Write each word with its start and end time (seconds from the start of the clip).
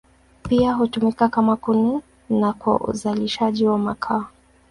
Pia 0.49 0.73
hutumika 0.73 1.29
kama 1.29 1.55
kuni 1.55 2.01
na 2.29 2.53
kwa 2.53 2.79
uzalishaji 2.79 3.65
wa 3.67 3.77
makaa. 3.77 4.25